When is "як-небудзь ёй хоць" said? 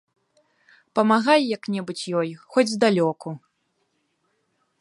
1.55-2.67